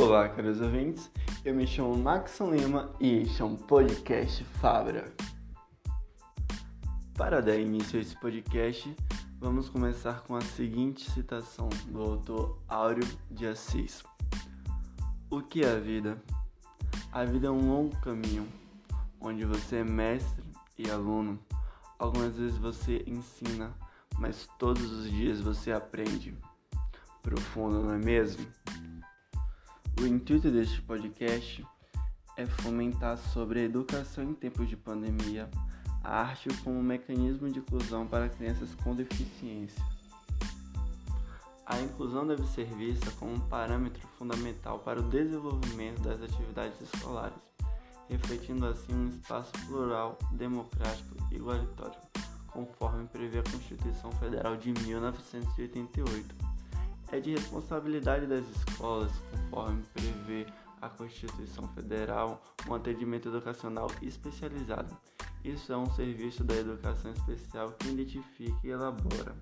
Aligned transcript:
Olá, 0.00 0.30
caros 0.30 0.62
ouvintes. 0.62 1.10
Eu 1.44 1.54
me 1.54 1.66
chamo 1.66 1.94
Maxon 1.94 2.54
Lima 2.54 2.90
e 2.98 3.18
este 3.18 3.42
é 3.42 3.44
um 3.44 3.54
podcast 3.54 4.42
Fabra. 4.44 5.12
Para 7.14 7.42
dar 7.42 7.56
início 7.56 7.98
a 7.98 8.02
esse 8.02 8.18
podcast, 8.18 8.96
vamos 9.38 9.68
começar 9.68 10.22
com 10.22 10.34
a 10.34 10.40
seguinte 10.40 11.10
citação 11.10 11.68
do 11.88 12.00
autor 12.00 12.58
Áureo 12.66 13.06
de 13.30 13.46
Assis: 13.46 14.02
O 15.28 15.42
que 15.42 15.62
é 15.62 15.70
a 15.70 15.78
vida? 15.78 16.16
A 17.12 17.26
vida 17.26 17.48
é 17.48 17.50
um 17.50 17.70
longo 17.70 17.94
caminho, 18.00 18.48
onde 19.20 19.44
você 19.44 19.76
é 19.76 19.84
mestre 19.84 20.42
e 20.78 20.90
aluno. 20.90 21.38
Algumas 21.98 22.38
vezes 22.38 22.56
você 22.56 23.04
ensina, 23.06 23.70
mas 24.18 24.48
todos 24.58 24.90
os 24.90 25.10
dias 25.10 25.42
você 25.42 25.70
aprende. 25.70 26.34
Profundo, 27.20 27.82
não 27.82 27.92
é 27.92 27.98
mesmo? 27.98 28.46
O 30.00 30.06
intuito 30.06 30.50
deste 30.50 30.80
podcast 30.80 31.62
é 32.34 32.46
fomentar 32.46 33.18
sobre 33.18 33.60
a 33.60 33.64
educação 33.64 34.24
em 34.24 34.32
tempos 34.32 34.66
de 34.66 34.74
pandemia, 34.74 35.46
a 36.02 36.22
arte 36.22 36.48
como 36.64 36.82
mecanismo 36.82 37.50
de 37.50 37.58
inclusão 37.58 38.06
para 38.06 38.30
crianças 38.30 38.74
com 38.76 38.94
deficiência. 38.94 39.84
A 41.66 41.78
inclusão 41.82 42.26
deve 42.26 42.46
ser 42.46 42.64
vista 42.76 43.10
como 43.18 43.34
um 43.34 43.40
parâmetro 43.40 44.00
fundamental 44.16 44.78
para 44.78 45.00
o 45.00 45.02
desenvolvimento 45.02 46.00
das 46.00 46.22
atividades 46.22 46.80
escolares, 46.80 47.36
refletindo 48.08 48.64
assim 48.64 48.94
um 48.94 49.08
espaço 49.08 49.52
plural, 49.66 50.18
democrático 50.32 51.14
e 51.30 51.34
igualitário, 51.34 52.00
conforme 52.46 53.06
prevê 53.06 53.40
a 53.40 53.52
Constituição 53.52 54.10
Federal 54.12 54.56
de 54.56 54.72
1988 54.72 56.49
é 57.12 57.20
de 57.20 57.32
responsabilidade 57.32 58.26
das 58.26 58.44
escolas, 58.48 59.10
conforme 59.30 59.82
prevê 59.92 60.46
a 60.80 60.88
Constituição 60.88 61.68
Federal, 61.68 62.42
um 62.68 62.74
atendimento 62.74 63.28
educacional 63.28 63.90
especializado. 64.00 64.96
Isso 65.44 65.72
é 65.72 65.76
um 65.76 65.90
serviço 65.92 66.44
da 66.44 66.54
educação 66.54 67.12
especial 67.12 67.72
que 67.72 67.88
identifica 67.88 68.58
e 68.62 68.70
elabora, 68.70 69.34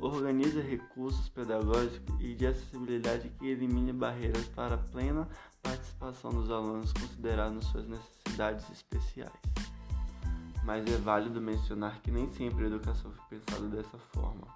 organiza 0.00 0.60
recursos 0.60 1.28
pedagógicos 1.28 2.14
e 2.20 2.34
de 2.34 2.46
acessibilidade 2.46 3.28
que 3.38 3.46
elimine 3.46 3.92
barreiras 3.92 4.46
para 4.48 4.74
a 4.74 4.78
plena 4.78 5.28
participação 5.62 6.30
dos 6.30 6.50
alunos 6.50 6.92
considerados 6.92 7.66
suas 7.66 7.86
necessidades 7.86 8.68
especiais. 8.70 9.32
Mas 10.64 10.86
é 10.86 10.96
válido 10.96 11.40
mencionar 11.40 12.00
que 12.02 12.10
nem 12.10 12.30
sempre 12.30 12.64
a 12.64 12.68
educação 12.68 13.12
foi 13.12 13.38
pensada 13.38 13.66
dessa 13.68 13.98
forma. 14.12 14.46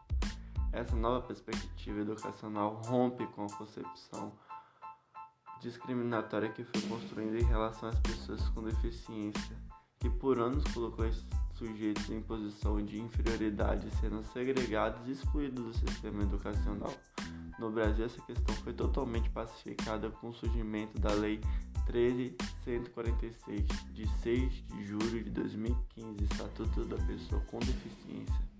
Essa 0.76 0.94
nova 0.94 1.22
perspectiva 1.22 2.00
educacional 2.00 2.82
rompe 2.84 3.26
com 3.28 3.46
a 3.46 3.50
concepção 3.56 4.30
discriminatória 5.58 6.50
que 6.50 6.64
foi 6.64 6.82
construída 6.82 7.38
em 7.38 7.44
relação 7.44 7.88
às 7.88 7.98
pessoas 8.00 8.46
com 8.50 8.62
deficiência, 8.62 9.56
que 9.98 10.10
por 10.10 10.38
anos 10.38 10.62
colocou 10.74 11.06
esses 11.06 11.24
sujeitos 11.54 12.10
em 12.10 12.20
posição 12.20 12.84
de 12.84 13.00
inferioridade, 13.00 13.88
sendo 13.98 14.22
segregados 14.34 15.08
e 15.08 15.12
excluídos 15.12 15.64
do 15.64 15.72
sistema 15.72 16.22
educacional. 16.22 16.92
No 17.58 17.70
Brasil, 17.70 18.04
essa 18.04 18.20
questão 18.20 18.54
foi 18.56 18.74
totalmente 18.74 19.30
pacificada 19.30 20.10
com 20.10 20.28
o 20.28 20.34
surgimento 20.34 21.00
da 21.00 21.14
Lei 21.14 21.40
13146, 21.86 23.64
de 23.94 24.06
6 24.20 24.52
de 24.52 24.84
julho 24.84 25.24
de 25.24 25.30
2015, 25.30 26.22
Estatuto 26.24 26.84
da 26.84 26.98
Pessoa 27.06 27.40
com 27.46 27.58
Deficiência. 27.60 28.55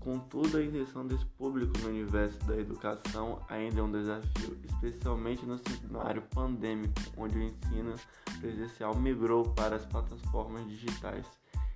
Contudo, 0.00 0.58
a 0.58 0.62
inserção 0.62 1.06
desse 1.06 1.24
público 1.26 1.76
no 1.78 1.88
universo 1.88 2.38
da 2.46 2.56
educação 2.56 3.42
ainda 3.48 3.80
é 3.80 3.82
um 3.82 3.90
desafio, 3.90 4.56
especialmente 4.64 5.44
no 5.44 5.58
cenário 5.58 6.22
pandêmico, 6.30 6.94
onde 7.16 7.36
o 7.36 7.42
ensino 7.42 7.94
presencial 8.40 8.94
migrou 8.94 9.44
para 9.54 9.76
as 9.76 9.84
plataformas 9.84 10.66
digitais. 10.68 11.26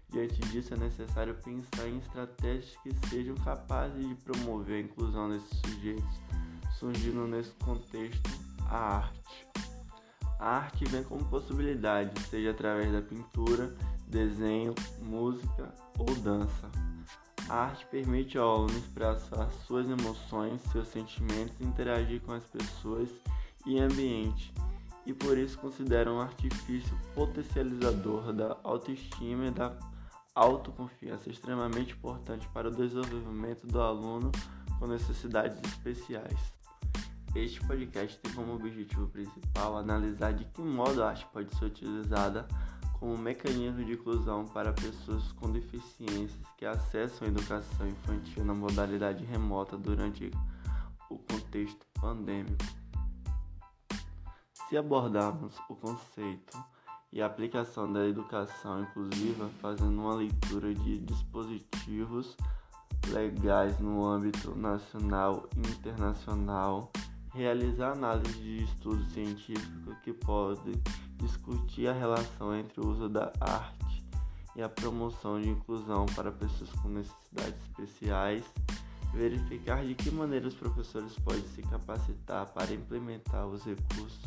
Diante 0.09 0.39
disso, 0.51 0.75
é 0.75 0.77
necessário 0.77 1.35
pensar 1.43 1.89
em 1.89 1.99
estratégias 1.99 2.77
que 2.83 2.95
sejam 3.09 3.35
capazes 3.37 4.07
de 4.07 4.15
promover 4.17 4.77
a 4.77 4.87
inclusão 4.87 5.29
desses 5.29 5.59
sujeitos, 5.61 6.21
surgindo 6.79 7.27
nesse 7.27 7.53
contexto 7.55 8.31
a 8.69 8.97
arte. 8.97 9.49
A 10.39 10.57
arte 10.57 10.85
vem 10.85 11.03
como 11.03 11.25
possibilidade, 11.25 12.21
seja 12.29 12.51
através 12.51 12.93
da 12.93 13.01
pintura, 13.01 13.75
desenho, 14.07 14.75
música 15.01 15.75
ou 15.99 16.15
dança. 16.17 16.71
A 17.53 17.65
arte 17.65 17.85
permite 17.85 18.39
ao 18.39 18.51
aluno 18.51 18.79
expressar 18.79 19.51
suas 19.67 19.87
emoções, 19.87 20.63
seus 20.73 20.89
sentimentos 20.89 21.61
interagir 21.61 22.23
com 22.23 22.33
as 22.33 22.45
pessoas 22.45 23.11
e 23.67 23.79
ambiente, 23.79 24.55
e 25.05 25.13
por 25.13 25.37
isso 25.37 25.59
considera 25.59 26.11
um 26.11 26.19
artifício 26.19 26.99
potencializador 27.15 28.33
da 28.33 28.57
autoestima 28.65 29.49
e 29.49 29.51
da 29.51 29.77
autoconfiança 30.35 31.29
extremamente 31.29 31.93
importante 31.93 32.49
para 32.55 32.69
o 32.69 32.75
desenvolvimento 32.75 33.67
do 33.67 33.83
aluno 33.83 34.33
com 34.79 34.87
necessidades 34.87 35.61
especiais. 35.63 36.55
Este 37.35 37.61
podcast 37.67 38.19
tem 38.19 38.33
como 38.33 38.55
objetivo 38.55 39.09
principal 39.09 39.77
analisar 39.77 40.33
de 40.33 40.47
que 40.47 40.63
modo 40.63 41.03
a 41.03 41.11
arte 41.11 41.27
pode 41.31 41.55
ser 41.55 41.67
utilizada 41.67 42.49
como 43.03 43.19
mecanismo 43.19 43.85
de 43.85 43.95
inclusão 43.95 44.47
para 44.47 44.73
pessoas 44.73 45.33
com 45.33 45.51
deficiências 45.51 46.39
que 46.57 46.65
acessam 46.65 47.27
a 47.27 47.31
educação 47.33 47.89
infantil 47.89 48.45
na 48.45 48.55
modalidade 48.55 49.25
remota 49.25 49.77
durante 49.77 50.31
o 51.11 51.19
contexto 51.19 51.85
pandêmico. 52.01 52.65
Se 54.69 54.77
abordarmos 54.77 55.53
o 55.69 55.75
conceito 55.75 56.57
e 57.13 57.21
a 57.21 57.27
aplicação 57.27 57.93
da 57.93 58.07
educação 58.07 58.83
inclusiva 58.83 59.51
fazendo 59.61 60.01
uma 60.01 60.15
leitura 60.15 60.73
de 60.73 61.01
dispositivos 61.01 62.37
legais 63.09 63.81
no 63.81 64.07
âmbito 64.07 64.55
nacional 64.55 65.49
e 65.57 65.61
internacional, 65.73 66.93
realizar 67.35 67.93
análise 67.93 68.35
de 68.35 68.65
estudos 68.65 69.11
científicos 69.13 69.97
que 70.03 70.13
podem 70.13 70.75
discutir 71.17 71.89
a 71.89 71.93
relação 71.93 72.55
entre 72.55 72.81
o 72.81 72.89
uso 72.89 73.09
da 73.09 73.33
arte 73.41 74.05
e 74.55 74.63
a 74.63 74.69
promoção 74.69 75.41
de 75.41 75.49
inclusão 75.49 76.05
para 76.15 76.31
pessoas 76.31 76.71
com 76.83 76.89
necessidades 76.89 77.59
especiais, 77.71 78.45
verificar 79.15 79.85
de 79.85 79.95
que 79.95 80.11
maneira 80.11 80.47
os 80.47 80.55
professores 80.55 81.15
podem 81.21 81.43
se 81.49 81.63
capacitar 81.63 82.47
para 82.53 82.73
implementar 82.73 83.47
os 83.47 83.65
recursos 83.65 84.21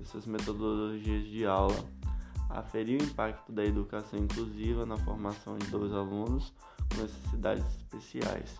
e 0.00 0.04
suas 0.04 0.26
metodologias 0.26 1.24
de 1.28 1.46
aula, 1.46 1.84
aferir 2.48 3.00
o 3.00 3.04
impacto 3.04 3.52
da 3.52 3.64
educação 3.64 4.18
inclusiva 4.18 4.84
na 4.84 4.96
formação 4.96 5.56
dos 5.56 5.92
alunos 5.92 6.52
com 6.92 7.02
necessidades 7.02 7.64
especiais. 7.76 8.58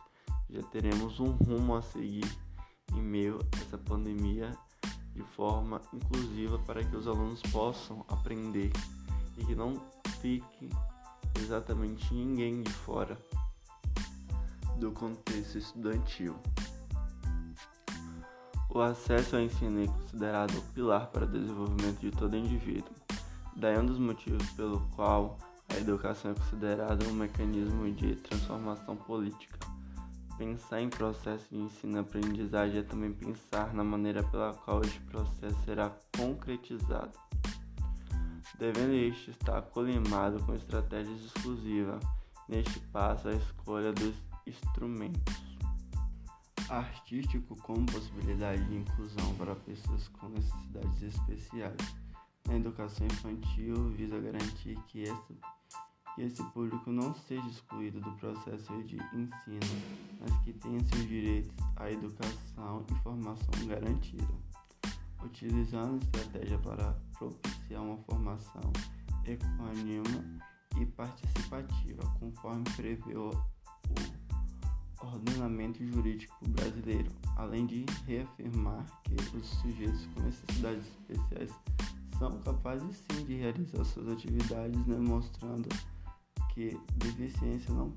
Já 0.49 0.63
teremos 0.63 1.19
um 1.19 1.31
rumo 1.31 1.75
a 1.75 1.83
seguir 1.83 2.29
meio 3.11 3.41
essa 3.61 3.77
pandemia 3.77 4.57
de 5.13 5.23
forma 5.35 5.83
inclusiva 5.93 6.59
para 6.61 6.85
que 6.85 6.95
os 6.95 7.09
alunos 7.09 7.43
possam 7.51 8.05
aprender 8.09 8.71
e 9.37 9.45
que 9.45 9.55
não 9.55 9.83
fique 10.21 10.71
exatamente 11.43 12.15
ninguém 12.15 12.63
de 12.63 12.73
fora 12.73 13.19
do 14.79 14.93
contexto 14.93 15.59
estudantil. 15.59 16.37
O 18.73 18.81
acesso 18.81 19.35
ao 19.35 19.43
ensino 19.43 19.83
é 19.83 19.87
considerado 19.89 20.57
o 20.57 20.63
pilar 20.73 21.09
para 21.09 21.25
o 21.25 21.29
desenvolvimento 21.29 21.99
de 21.99 22.13
todo 22.13 22.37
indivíduo. 22.37 22.95
Daí 23.57 23.77
um 23.77 23.85
dos 23.85 23.99
motivos 23.99 24.49
pelo 24.51 24.81
qual 24.95 25.37
a 25.69 25.77
educação 25.77 26.31
é 26.31 26.35
considerada 26.35 27.05
um 27.09 27.13
mecanismo 27.13 27.93
de 27.93 28.15
transformação 28.15 28.97
política 28.97 29.59
Pensar 30.41 30.81
em 30.81 30.89
processo 30.89 31.47
de 31.51 31.59
ensino-aprendizagem 31.59 32.79
é 32.79 32.83
também 32.83 33.13
pensar 33.13 33.75
na 33.75 33.85
maneira 33.85 34.23
pela 34.23 34.55
qual 34.55 34.81
este 34.81 34.99
processo 35.01 35.55
será 35.67 35.95
concretizado, 36.17 37.13
devendo 38.59 38.95
este 38.95 39.33
estar 39.33 39.61
colimado 39.61 40.43
com 40.47 40.55
estratégias 40.55 41.21
exclusivas. 41.27 42.03
Neste 42.49 42.81
passo, 42.89 43.29
a 43.29 43.35
escolha 43.35 43.93
dos 43.93 44.15
instrumentos. 44.47 45.35
Artístico 46.71 47.55
como 47.57 47.85
possibilidade 47.85 48.65
de 48.65 48.77
inclusão 48.77 49.35
para 49.35 49.55
pessoas 49.55 50.09
com 50.09 50.31
necessidades 50.31 51.03
especiais. 51.03 51.77
Na 52.49 52.57
educação 52.57 53.07
infantil, 53.07 53.91
visa 53.91 54.19
garantir 54.19 54.79
que 54.89 55.03
essa 55.03 55.35
que 56.21 56.27
esse 56.27 56.43
público 56.51 56.93
não 56.93 57.15
seja 57.15 57.47
excluído 57.49 57.99
do 57.99 58.13
processo 58.13 58.71
de 58.85 58.97
ensino, 58.97 59.31
mas 60.21 60.39
que 60.43 60.53
tenha 60.53 60.79
seus 60.81 61.09
direitos 61.09 61.51
à 61.77 61.91
educação 61.91 62.85
e 62.91 62.95
formação 62.97 63.67
garantida, 63.67 64.29
utilizando 65.25 66.03
estratégia 66.03 66.59
para 66.59 66.95
propiciar 67.19 67.83
uma 67.83 67.97
formação 68.05 68.61
equânime 69.25 70.03
e 70.79 70.85
participativa, 70.85 72.03
conforme 72.19 72.65
prevê 72.77 73.17
o, 73.17 73.31
ordenamento 75.03 75.83
jurídico 75.83 76.37
brasileiro, 76.51 77.11
além 77.37 77.65
de 77.65 77.87
reafirmar 78.07 78.85
que 79.05 79.15
os 79.35 79.47
sujeitos 79.47 80.07
com 80.15 80.21
necessidades 80.21 80.85
especiais 80.87 81.51
são 82.19 82.39
capazes 82.43 83.03
sim 83.11 83.25
de 83.25 83.37
realizar 83.37 83.83
suas 83.85 84.09
atividades, 84.09 84.85
demonstrando 84.85 85.67
que 86.55 86.79
deficiência 86.97 87.73
não, 87.73 87.93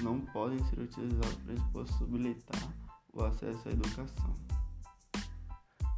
não 0.00 0.20
podem 0.32 0.62
ser 0.64 0.80
utilizadas 0.80 1.34
para 1.36 1.54
impossibilitar 1.54 2.72
o 3.12 3.24
acesso 3.24 3.68
à 3.68 3.72
educação. 3.72 4.34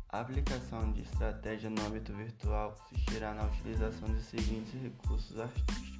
A 0.08 0.20
aplicação 0.20 0.92
de 0.92 1.02
estratégia 1.02 1.70
no 1.70 1.86
âmbito 1.86 2.12
virtual 2.12 2.74
consistirá 2.90 3.32
na 3.32 3.44
utilização 3.44 4.12
de 4.14 4.22
seguintes 4.22 4.74
recursos 4.82 5.38
artísticos: 5.38 5.98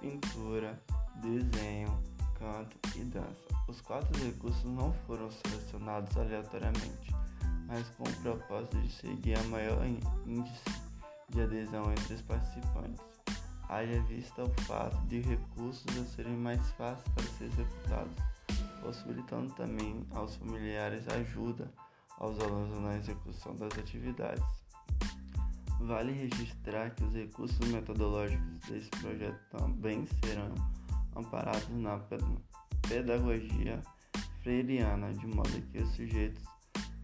pintura, 0.00 0.82
desenho, 1.16 2.02
canto 2.38 2.78
e 2.96 3.04
dança. 3.04 3.46
Os 3.68 3.80
quatro 3.80 4.24
recursos 4.24 4.64
não 4.64 4.92
foram 5.06 5.30
selecionados 5.30 6.16
aleatoriamente, 6.16 7.14
mas 7.66 7.86
com 7.90 8.04
o 8.04 8.16
propósito 8.22 8.80
de 8.80 8.90
seguir 8.90 9.38
a 9.38 9.42
maior 9.44 9.84
índice 10.26 10.85
de 11.36 11.42
adesão 11.42 11.90
entre 11.92 12.14
os 12.14 12.22
participantes. 12.22 13.04
Haja 13.68 14.00
vista 14.02 14.42
o 14.42 14.50
fato 14.62 14.96
de 15.06 15.20
recursos 15.20 15.86
a 15.98 16.04
serem 16.06 16.36
mais 16.36 16.70
fáceis 16.72 17.08
para 17.14 17.24
ser 17.24 17.44
executados, 17.44 18.16
possibilitando 18.80 19.52
também 19.52 20.06
aos 20.12 20.34
familiares 20.36 21.06
ajuda 21.08 21.70
aos 22.18 22.40
alunos 22.40 22.80
na 22.80 22.96
execução 22.96 23.54
das 23.56 23.76
atividades. 23.78 24.42
Vale 25.80 26.12
registrar 26.12 26.90
que 26.94 27.04
os 27.04 27.12
recursos 27.12 27.58
metodológicos 27.68 28.58
desse 28.70 28.88
projeto 28.88 29.38
também 29.50 30.06
serão 30.24 30.54
amparados 31.14 31.68
na 31.68 32.00
pedagogia 32.88 33.82
freiriana, 34.42 35.12
de 35.12 35.26
modo 35.26 35.50
que 35.70 35.82
os 35.82 35.90
sujeitos 35.90 36.55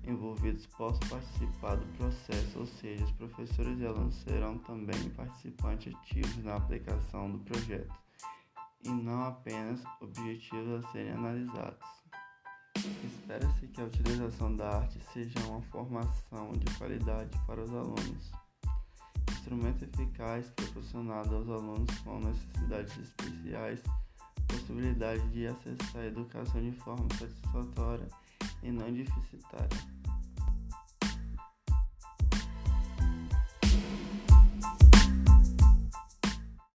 envolvidos 0.06 0.66
possam 0.66 1.08
participar 1.08 1.76
do 1.76 1.86
processo, 1.96 2.58
ou 2.58 2.66
seja, 2.66 3.04
os 3.04 3.12
professores 3.12 3.78
e 3.78 3.86
alunos 3.86 4.14
serão 4.16 4.58
também 4.58 5.10
participantes 5.10 5.94
ativos 5.94 6.44
na 6.44 6.56
aplicação 6.56 7.30
do 7.30 7.38
projeto 7.40 7.94
e 8.84 8.88
não 8.90 9.24
apenas 9.26 9.80
objetivos 10.00 10.84
a 10.84 10.88
serem 10.90 11.12
analisados. 11.12 12.02
Espera-se 13.04 13.68
que 13.68 13.80
a 13.80 13.84
utilização 13.84 14.56
da 14.56 14.68
arte 14.78 14.98
seja 15.12 15.38
uma 15.46 15.62
formação 15.62 16.50
de 16.52 16.74
qualidade 16.76 17.30
para 17.46 17.62
os 17.62 17.70
alunos. 17.70 18.32
Instrumento 19.30 19.84
eficaz 19.84 20.50
proporcionado 20.50 21.36
aos 21.36 21.48
alunos 21.48 21.98
com 22.00 22.18
necessidades 22.18 22.98
especiais, 22.98 23.80
possibilidade 24.48 25.26
de 25.28 25.46
acessar 25.46 26.02
a 26.02 26.06
educação 26.06 26.60
de 26.60 26.72
forma 26.72 27.06
satisfatória 27.18 28.08
e 28.62 28.70
não 28.70 28.86
deficitária. 29.04 30.01